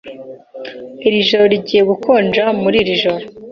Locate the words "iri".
1.07-1.27, 2.83-2.93